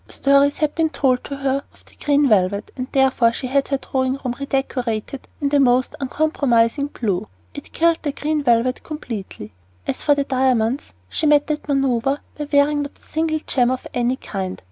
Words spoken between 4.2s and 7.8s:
room redecorated in the most uncompromising blue. It